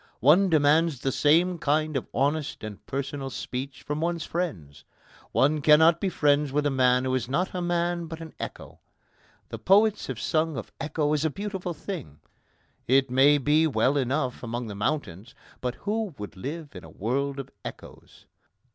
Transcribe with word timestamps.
One 0.19 0.49
demands 0.49 1.01
the 1.01 1.11
same 1.11 1.59
kind 1.59 1.95
of 1.95 2.07
honest 2.11 2.63
and 2.63 2.83
personal 2.87 3.29
speech 3.29 3.83
from 3.83 4.01
one's 4.01 4.25
friends. 4.25 4.83
One 5.31 5.61
cannot 5.61 6.01
be 6.01 6.09
friends 6.09 6.51
with 6.51 6.65
a 6.65 6.71
man 6.71 7.05
who 7.05 7.13
is 7.13 7.29
not 7.29 7.53
a 7.53 7.61
man 7.61 8.07
but 8.07 8.19
an 8.19 8.33
echo. 8.39 8.79
The 9.49 9.59
poets 9.59 10.07
have 10.07 10.19
sung 10.19 10.57
of 10.57 10.71
echo 10.81 11.13
as 11.13 11.23
a 11.23 11.29
beautiful 11.29 11.75
thing. 11.75 12.19
It 12.87 13.11
may 13.11 13.37
be 13.37 13.67
well 13.67 13.95
enough 13.95 14.41
among 14.41 14.65
the 14.65 14.73
mountains, 14.75 15.35
but 15.61 15.75
who 15.75 16.15
would 16.17 16.35
live 16.35 16.75
in 16.75 16.83
a 16.83 16.89
world 16.89 17.37
of 17.37 17.51
echoes? 17.63 18.25